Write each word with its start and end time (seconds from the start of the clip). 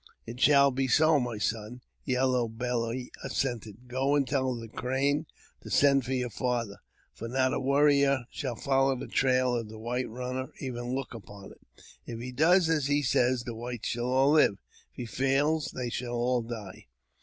"It 0.25 0.39
shall 0.39 0.71
be 0.71 0.87
so, 0.87 1.19
my 1.19 1.37
son," 1.37 1.81
Yellow 2.05 2.47
Belly 2.47 3.11
assented; 3.23 3.87
go 3.87 4.15
and' 4.15 4.27
tell 4.27 4.55
the 4.55 4.67
Crane 4.67 5.27
to 5.61 5.69
send 5.69 6.05
for 6.05 6.13
your 6.13 6.31
father, 6.31 6.79
for 7.13 7.27
not 7.27 7.53
a 7.53 7.59
warrior 7.59 8.25
sh 8.31 8.45
follow 8.63 8.95
the 8.95 9.05
trail 9.05 9.55
of 9.55 9.69
the 9.69 9.77
white 9.77 10.09
runner, 10.09 10.45
or 10.45 10.53
even 10.59 10.95
look 10.95 11.13
upon 11.13 11.51
it. 11.51 11.61
he 12.19 12.31
does 12.31 12.67
as 12.67 12.87
he 12.87 13.03
says, 13.03 13.43
the 13.43 13.53
w^hites 13.53 13.85
shall 13.85 14.05
all 14.11 14.33
Hve; 14.33 14.53
if 14.53 14.57
he 14.93 15.05
fails, 15.05 15.69
they 15.75 15.91
shall 15.91 16.15
all 16.15 16.41
die. 16.41 16.87